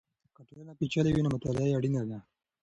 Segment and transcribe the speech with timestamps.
[0.37, 2.19] که ټولنه پېچلې وي نو مطالعه یې اړینه ده.